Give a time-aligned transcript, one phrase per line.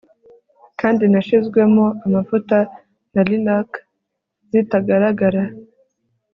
[0.79, 2.57] Kandi nashizwemo amavuta
[3.13, 3.69] na lilac
[4.51, 5.43] zitagaragara